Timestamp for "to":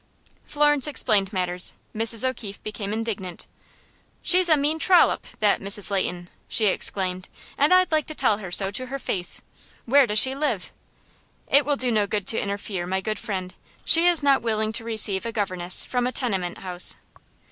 8.07-8.15, 8.71-8.87, 12.29-12.41, 14.73-14.83